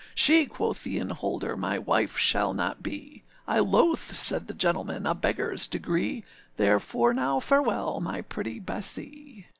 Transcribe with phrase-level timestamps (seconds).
[0.01, 5.03] â âShe,â quoth the innholder, âmy wife shall not be.â âI loathe,â said the gentleman,
[5.03, 6.23] âa beggarâs degree,
[6.55, 9.45] Therefore, now farewell, my pretty Bessee.